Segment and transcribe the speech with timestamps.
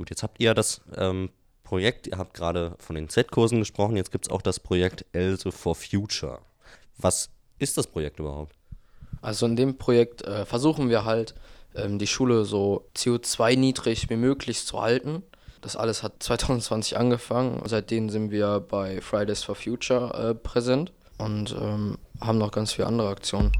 [0.00, 1.28] Gut, jetzt habt ihr das ähm,
[1.62, 5.52] Projekt, ihr habt gerade von den Z-Kursen gesprochen, jetzt gibt es auch das Projekt Else
[5.52, 6.38] for Future.
[6.96, 8.54] Was ist das Projekt überhaupt?
[9.20, 11.34] Also in dem Projekt äh, versuchen wir halt,
[11.74, 15.22] ähm, die Schule so CO2-niedrig wie möglich zu halten.
[15.60, 17.60] Das alles hat 2020 angefangen.
[17.66, 22.88] Seitdem sind wir bei Fridays for Future äh, präsent und ähm, haben noch ganz viele
[22.88, 23.52] andere Aktionen.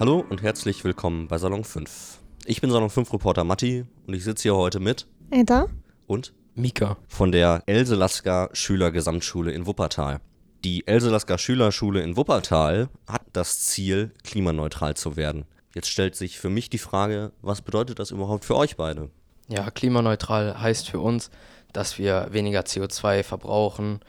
[0.00, 2.20] Hallo und herzlich willkommen bei Salon 5.
[2.46, 5.66] Ich bin Salon 5 Reporter Matti und ich sitze hier heute mit Edda
[6.06, 6.96] und Mika.
[7.06, 10.22] von der Else Lasker Schülergesamtschule in Wuppertal.
[10.64, 15.44] Die Else Lasker Schülerschule in Wuppertal hat das Ziel, klimaneutral zu werden.
[15.74, 19.10] Jetzt stellt sich für mich die Frage, was bedeutet das überhaupt für euch beide?
[19.48, 21.30] Ja, klimaneutral heißt für uns,
[21.74, 24.00] dass wir weniger CO2 verbrauchen,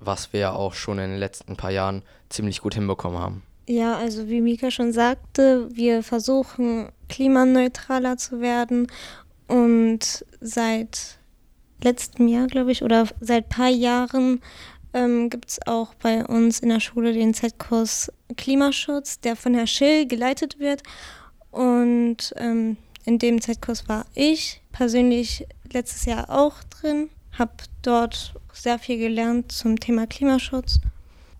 [0.00, 3.44] was wir auch schon in den letzten paar Jahren ziemlich gut hinbekommen haben.
[3.68, 8.86] Ja, also wie Mika schon sagte, wir versuchen klimaneutraler zu werden
[9.48, 11.18] und seit
[11.82, 14.40] letztem Jahr, glaube ich, oder seit paar Jahren
[14.92, 19.66] ähm, gibt es auch bei uns in der Schule den Z-Kurs Klimaschutz, der von Herr
[19.66, 20.82] Schill geleitet wird.
[21.50, 28.78] Und ähm, in dem Z-Kurs war ich persönlich letztes Jahr auch drin, habe dort sehr
[28.78, 30.80] viel gelernt zum Thema Klimaschutz.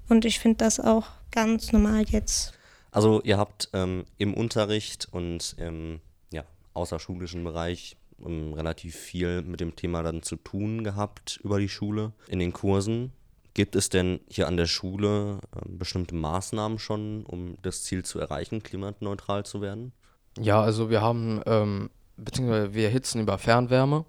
[0.09, 2.55] Und ich finde das auch ganz normal jetzt.
[2.91, 6.01] Also ihr habt ähm, im Unterricht und im
[6.33, 11.69] ja, außerschulischen Bereich ähm, relativ viel mit dem Thema dann zu tun gehabt über die
[11.69, 13.13] Schule in den Kursen.
[13.53, 18.19] Gibt es denn hier an der Schule äh, bestimmte Maßnahmen schon, um das Ziel zu
[18.19, 19.93] erreichen, klimaneutral zu werden?
[20.39, 24.07] Ja, also wir haben, ähm, beziehungsweise wir erhitzen über Fernwärme.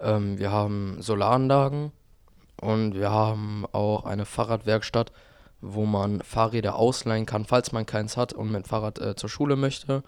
[0.00, 1.92] Ähm, wir haben Solaranlagen
[2.62, 5.12] und wir haben auch eine Fahrradwerkstatt,
[5.74, 9.56] wo man Fahrräder ausleihen kann, falls man keins hat und mit Fahrrad äh, zur Schule
[9.56, 10.02] möchte.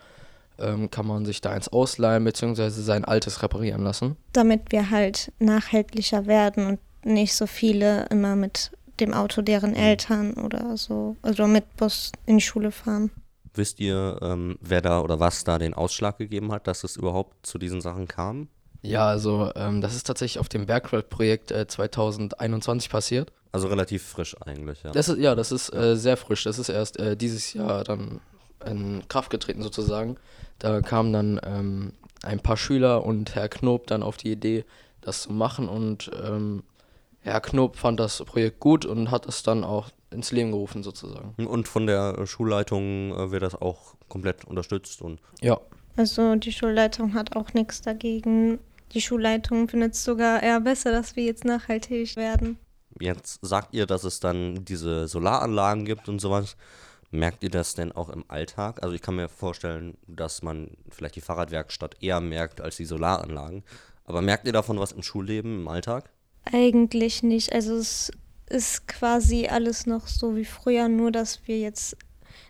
[0.60, 4.16] Ähm, kann man sich da eins ausleihen beziehungsweise sein altes reparieren lassen.
[4.32, 10.34] Damit wir halt nachhaltiger werden und nicht so viele immer mit dem Auto deren Eltern
[10.34, 13.10] oder so, also mit Bus in die Schule fahren.
[13.54, 17.46] Wisst ihr, ähm, wer da oder was da den Ausschlag gegeben hat, dass es überhaupt
[17.46, 18.48] zu diesen Sachen kam?
[18.82, 23.32] Ja, also ähm, das ist tatsächlich auf dem Bergwald-Projekt äh, 2021 passiert.
[23.50, 24.92] Also relativ frisch eigentlich, ja.
[24.92, 26.44] Das ist, ja, das ist äh, sehr frisch.
[26.44, 28.20] Das ist erst äh, dieses Jahr dann
[28.64, 30.16] in Kraft getreten sozusagen.
[30.58, 34.64] Da kamen dann ähm, ein paar Schüler und Herr Knob dann auf die Idee,
[35.00, 35.68] das zu machen.
[35.68, 36.62] Und ähm,
[37.20, 41.34] Herr Knob fand das Projekt gut und hat es dann auch ins Leben gerufen sozusagen.
[41.46, 45.58] Und von der Schulleitung äh, wird das auch komplett unterstützt und Ja,
[45.96, 48.58] Also die Schulleitung hat auch nichts dagegen.
[48.92, 52.58] Die Schulleitung findet es sogar eher besser, dass wir jetzt nachhaltig werden.
[53.00, 56.56] Jetzt sagt ihr, dass es dann diese Solaranlagen gibt und sowas.
[57.10, 58.82] Merkt ihr das denn auch im Alltag?
[58.82, 63.62] Also ich kann mir vorstellen, dass man vielleicht die Fahrradwerkstatt eher merkt als die Solaranlagen.
[64.04, 66.10] Aber merkt ihr davon was im Schulleben, im Alltag?
[66.44, 67.52] Eigentlich nicht.
[67.52, 68.10] Also es
[68.48, 71.96] ist quasi alles noch so wie früher, nur dass wir jetzt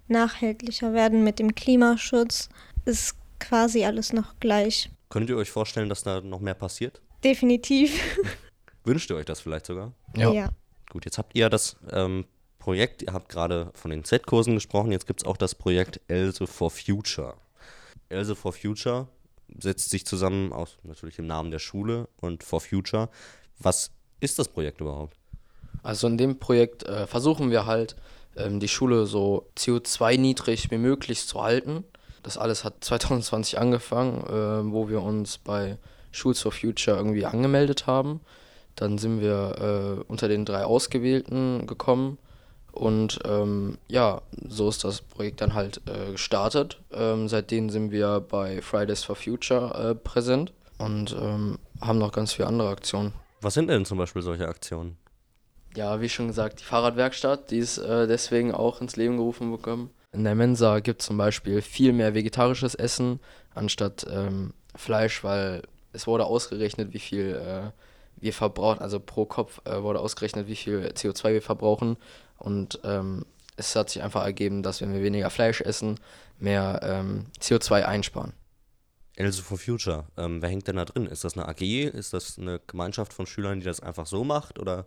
[0.08, 2.48] nachhaltiger werden mit dem Klimaschutz.
[2.84, 4.90] Ist quasi alles noch gleich.
[5.08, 7.00] Könnt ihr euch vorstellen, dass da noch mehr passiert?
[7.24, 8.00] Definitiv.
[8.84, 9.92] Wünscht ihr euch das vielleicht sogar?
[10.32, 10.50] ja.
[10.90, 12.24] Gut, jetzt habt ihr das ähm,
[12.58, 16.46] Projekt, ihr habt gerade von den Z-Kursen gesprochen, jetzt gibt es auch das Projekt Else
[16.46, 17.34] for Future.
[18.08, 19.08] Else for Future
[19.58, 23.10] setzt sich zusammen aus natürlich im Namen der Schule und for Future.
[23.58, 23.90] Was
[24.20, 25.16] ist das Projekt überhaupt?
[25.82, 27.96] Also in dem Projekt äh, versuchen wir halt,
[28.36, 31.84] ähm, die Schule so CO2-niedrig wie möglich zu halten.
[32.22, 35.78] Das alles hat 2020 angefangen, äh, wo wir uns bei
[36.12, 38.20] Schools for Future irgendwie angemeldet haben.
[38.74, 42.18] Dann sind wir äh, unter den drei Ausgewählten gekommen
[42.72, 46.80] und ähm, ja, so ist das Projekt dann halt äh, gestartet.
[46.92, 52.34] Ähm, seitdem sind wir bei Fridays for Future äh, präsent und ähm, haben noch ganz
[52.34, 53.12] viele andere Aktionen.
[53.40, 54.96] Was sind denn zum Beispiel solche Aktionen?
[55.76, 59.90] Ja, wie schon gesagt, die Fahrradwerkstatt, die ist äh, deswegen auch ins Leben gerufen bekommen.
[60.12, 63.20] In der Mensa gibt es zum Beispiel viel mehr vegetarisches Essen
[63.54, 65.62] anstatt ähm, Fleisch, weil
[65.92, 67.70] es wurde ausgerechnet, wie viel äh,
[68.16, 71.96] wir verbrauchen, also pro Kopf äh, wurde ausgerechnet, wie viel CO2 wir verbrauchen.
[72.38, 73.26] Und ähm,
[73.56, 76.00] es hat sich einfach ergeben, dass wenn wir weniger Fleisch essen,
[76.38, 78.32] mehr ähm, CO2 einsparen.
[79.16, 81.06] Else for Future, ähm, wer hängt denn da drin?
[81.06, 81.60] Ist das eine AG?
[81.60, 84.60] Ist das eine Gemeinschaft von Schülern, die das einfach so macht?
[84.60, 84.86] Oder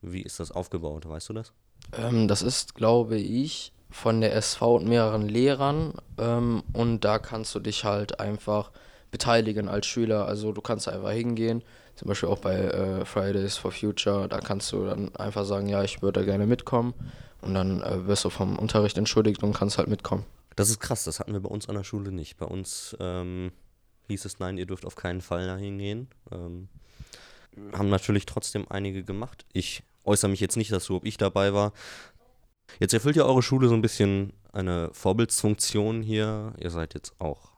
[0.00, 1.06] wie ist das aufgebaut?
[1.06, 1.52] Weißt du das?
[1.92, 5.94] Ähm, das ist, glaube ich, von der SV und mehreren Lehrern.
[6.18, 8.70] Ähm, und da kannst du dich halt einfach
[9.10, 10.26] beteiligen als Schüler.
[10.26, 11.62] Also du kannst einfach hingehen,
[11.96, 14.28] zum Beispiel auch bei äh, Fridays for Future.
[14.28, 16.94] Da kannst du dann einfach sagen, ja, ich würde gerne mitkommen.
[17.40, 20.24] Und dann äh, wirst du vom Unterricht entschuldigt und kannst halt mitkommen.
[20.56, 22.36] Das ist krass, das hatten wir bei uns an der Schule nicht.
[22.36, 23.52] Bei uns ähm,
[24.08, 26.08] hieß es, nein, ihr dürft auf keinen Fall dahin gehen.
[26.30, 26.68] Ähm,
[27.72, 29.46] haben natürlich trotzdem einige gemacht.
[29.52, 31.72] Ich äußere mich jetzt nicht dazu, ob ich dabei war.
[32.78, 36.52] Jetzt erfüllt ja eure Schule so ein bisschen eine Vorbildsfunktion hier.
[36.58, 37.52] Ihr seid jetzt auch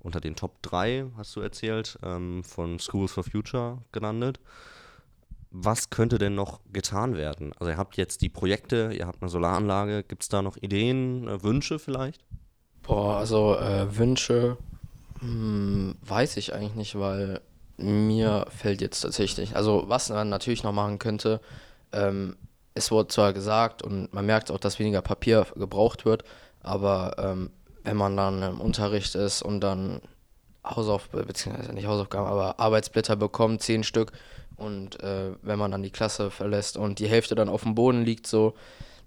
[0.00, 4.40] unter den Top 3, hast du erzählt, ähm, von Schools for Future gelandet.
[5.50, 7.52] Was könnte denn noch getan werden?
[7.58, 10.02] Also ihr habt jetzt die Projekte, ihr habt eine Solaranlage.
[10.02, 12.24] Gibt es da noch Ideen, äh, Wünsche vielleicht?
[12.82, 14.56] Boah, also äh, Wünsche
[15.20, 17.40] hm, weiß ich eigentlich nicht, weil
[17.76, 21.40] mir fällt jetzt tatsächlich, also was man natürlich noch machen könnte,
[21.92, 22.36] ähm,
[22.74, 26.24] es wurde zwar gesagt und man merkt auch, dass weniger Papier gebraucht wird,
[26.62, 27.50] aber ähm,
[27.84, 30.00] wenn man dann im Unterricht ist und dann
[30.64, 34.12] Hausaufgaben, beziehungsweise nicht Hausaufgaben, aber Arbeitsblätter bekommt, zehn Stück,
[34.56, 38.04] und äh, wenn man dann die Klasse verlässt und die Hälfte dann auf dem Boden
[38.04, 38.54] liegt, so,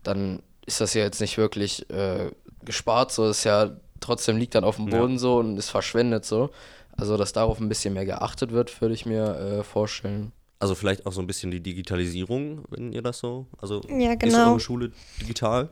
[0.04, 2.32] dann ist das ja jetzt nicht wirklich äh,
[2.64, 5.20] gespart, so ist ja trotzdem liegt dann auf dem Boden ja.
[5.20, 6.50] so und ist verschwendet so.
[6.98, 10.32] Also, dass darauf ein bisschen mehr geachtet wird, würde ich mir äh, vorstellen.
[10.60, 13.46] Also vielleicht auch so ein bisschen die Digitalisierung, wenn ihr das so.
[13.58, 14.38] Also ja, genau.
[14.38, 15.70] ist eure Schule digital?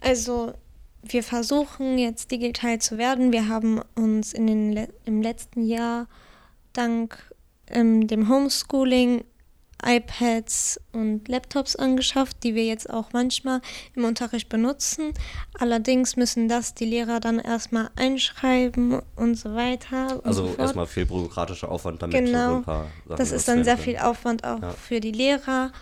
[0.00, 0.54] Also
[1.02, 3.32] wir versuchen jetzt digital zu werden.
[3.32, 6.06] Wir haben uns in den Le im letzten Jahr
[6.72, 7.34] dank
[7.68, 9.24] ähm, dem Homeschooling
[9.84, 13.60] iPads und Laptops angeschafft, die wir jetzt auch manchmal
[13.94, 15.12] im Unterricht benutzen.
[15.58, 20.20] Allerdings müssen das die Lehrer dann erstmal einschreiben und so weiter.
[20.24, 22.16] Also so erstmal viel bürokratischer Aufwand damit.
[22.16, 24.70] Genau, so ein paar Sachen das ist dann sehr viel Aufwand auch ja.
[24.72, 25.72] für die Lehrer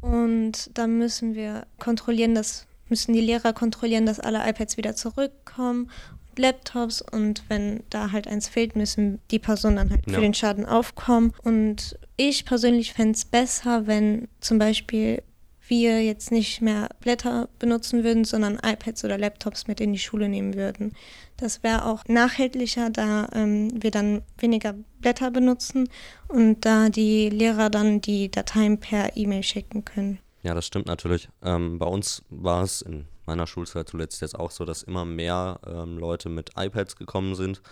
[0.00, 5.90] und dann müssen wir kontrollieren, dass müssen die Lehrer kontrollieren, dass alle iPads wieder zurückkommen
[6.38, 10.14] Laptops und wenn da halt eins fehlt, müssen die Personen dann halt ja.
[10.14, 11.32] für den Schaden aufkommen.
[11.42, 15.22] Und ich persönlich fände es besser, wenn zum Beispiel
[15.68, 20.28] wir jetzt nicht mehr Blätter benutzen würden, sondern iPads oder Laptops mit in die Schule
[20.28, 20.92] nehmen würden.
[21.36, 25.88] Das wäre auch nachhaltlicher, da ähm, wir dann weniger Blätter benutzen
[26.28, 30.18] und da die Lehrer dann die Dateien per E-Mail schicken können.
[30.42, 31.28] Ja, das stimmt natürlich.
[31.42, 35.60] Ähm, bei uns war es in meiner Schulzeit zuletzt jetzt auch so, dass immer mehr
[35.66, 37.62] ähm, Leute mit iPads gekommen sind.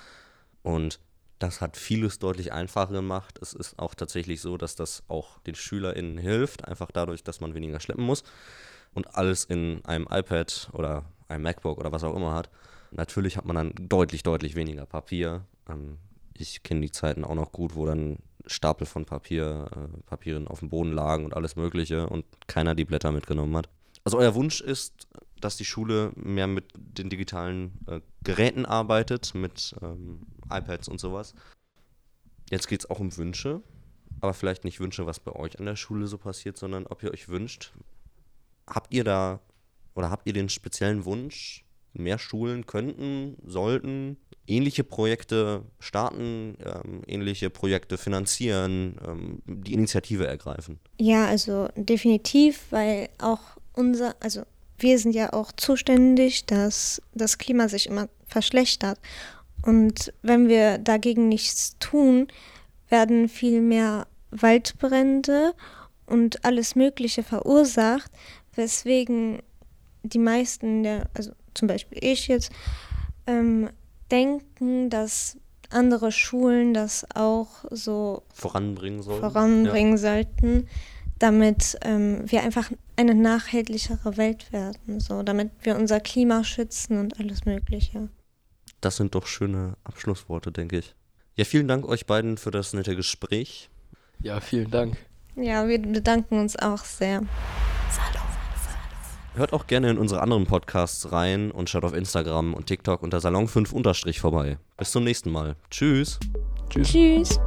[0.63, 1.01] Und
[1.39, 3.39] das hat vieles deutlich einfacher gemacht.
[3.43, 7.55] Es ist auch tatsächlich so, dass das auch den SchülerInnen hilft, einfach dadurch, dass man
[7.55, 8.23] weniger schleppen muss
[8.95, 12.49] und alles in einem iPad oder einem MacBook oder was auch immer hat.
[12.93, 15.45] Natürlich hat man dann deutlich, deutlich weniger Papier.
[15.69, 15.99] Ähm,
[16.35, 20.61] ich kenne die Zeiten auch noch gut, wo dann Stapel von Papier, äh, Papieren auf
[20.61, 23.69] dem Boden lagen und alles Mögliche und keiner die Blätter mitgenommen hat.
[24.05, 25.09] Also euer Wunsch ist,
[25.41, 31.35] dass die Schule mehr mit den digitalen äh, Geräten arbeitet, mit ähm, iPads und sowas.
[32.51, 33.63] Jetzt geht es auch um Wünsche,
[34.21, 37.13] aber vielleicht nicht Wünsche, was bei euch an der Schule so passiert, sondern ob ihr
[37.13, 37.73] euch wünscht,
[38.67, 39.41] habt ihr da
[39.95, 47.51] oder habt ihr den speziellen Wunsch, mehr Schulen könnten, sollten ähnliche Projekte starten, ähm, ähnliche
[47.51, 50.79] Projekte finanzieren, ähm, die Initiative ergreifen?
[50.99, 53.41] Ja, also definitiv, weil auch
[53.73, 54.43] unser, also
[54.79, 58.99] wir sind ja auch zuständig, dass das Klima sich immer verschlechtert.
[59.63, 62.29] Und wenn wir dagegen nichts tun,
[62.89, 65.55] werden viel mehr Waldbrände
[66.07, 68.11] und alles Mögliche verursacht,
[68.55, 69.43] weswegen
[70.03, 72.53] die meisten, der, also zum Beispiel ich jetzt,
[73.27, 73.71] ähm,
[74.11, 75.37] denken, dass
[75.71, 79.21] andere Schulen das auch so voranbringen, sollen.
[79.21, 79.99] voranbringen ja.
[79.99, 80.69] sollten
[81.19, 87.19] damit ähm, wir einfach eine nachhaltigere Welt werden, so damit wir unser Klima schützen und
[87.19, 88.09] alles Mögliche.
[88.81, 90.95] Das sind doch schöne Abschlussworte, denke ich.
[91.35, 93.69] Ja, vielen Dank euch beiden für das nette Gespräch.
[94.21, 94.97] Ja, vielen Dank.
[95.37, 97.23] Ja, wir bedanken uns auch sehr.
[97.91, 98.27] Salon.
[99.35, 103.19] Hört auch gerne in unsere anderen Podcasts rein und schaut auf Instagram und TikTok unter
[103.19, 104.57] Salon5 vorbei.
[104.79, 105.57] Bis zum nächsten Mal.
[105.71, 106.19] Tschüss.
[106.71, 106.89] Tschüss.
[106.89, 107.41] Tschüss.